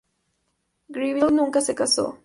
[0.89, 2.17] Greville nunca se casó.